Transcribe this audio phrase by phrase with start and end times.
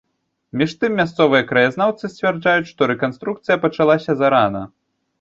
[0.61, 4.69] Між тым, мясцовыя краязнаўцы сцвярджаюць, што рэканструкцыя пачалася зарана.